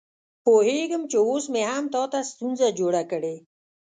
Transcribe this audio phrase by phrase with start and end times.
[0.45, 3.35] پوهېږم چې اوس مې هم تا ته ستونزه جوړه کړې.